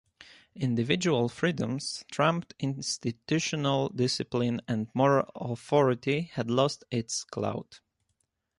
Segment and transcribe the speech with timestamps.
[0.55, 7.81] Individual freedoms trumped institutional discipline and moral authority had lost its clout.